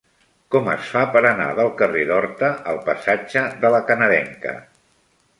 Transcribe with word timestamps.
Com 0.53 0.69
es 0.75 0.85
fa 0.93 1.01
per 1.15 1.19
anar 1.31 1.49
del 1.59 1.67
carrer 1.81 2.05
d'Horta 2.11 2.49
al 2.71 2.79
passatge 2.87 3.43
de 3.65 3.71
La 3.77 3.83
Canadenca? 3.91 4.55